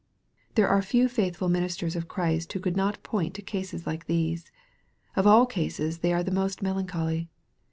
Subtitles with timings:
[0.55, 4.51] There are few faithful ministers of Christ who could not point to cases like these.
[5.15, 7.29] Of all cases they are the most melancholy.